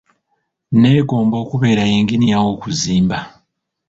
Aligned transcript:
Neegomba 0.79 1.35
okubeera 1.43 1.83
yinginiya 1.89 2.37
w'okuzimba. 2.45 3.17